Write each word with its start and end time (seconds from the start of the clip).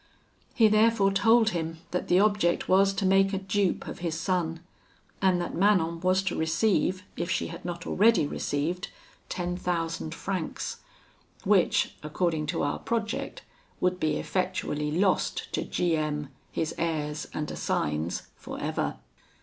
He 0.55 0.67
therefore 0.67 1.11
told 1.11 1.49
him 1.49 1.77
that 1.91 2.07
the 2.07 2.19
object 2.19 2.67
was 2.67 2.91
to 2.95 3.05
make 3.05 3.33
a 3.33 3.37
dupe 3.37 3.87
of 3.87 3.99
his 3.99 4.19
son; 4.19 4.61
and 5.21 5.39
that 5.39 5.53
Manon 5.53 5.99
was 5.99 6.23
to 6.23 6.35
receive, 6.35 7.03
if 7.15 7.29
she 7.29 7.49
had 7.49 7.63
not 7.63 7.85
already 7.85 8.25
received, 8.25 8.89
ten 9.29 9.55
thousand 9.55 10.15
francs, 10.15 10.77
which, 11.43 11.93
according 12.01 12.47
to 12.47 12.63
our 12.63 12.79
project, 12.79 13.43
would 13.79 13.99
be 13.99 14.15
effectually 14.17 14.89
lost 14.91 15.53
to 15.53 15.63
G 15.63 15.95
M, 15.95 16.29
his 16.51 16.73
heirs 16.79 17.27
and 17.31 17.51
assigns 17.51 18.23
for 18.35 18.59
ever. 18.59 18.95